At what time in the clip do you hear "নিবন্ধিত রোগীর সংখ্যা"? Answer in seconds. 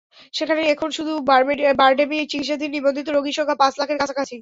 2.73-3.59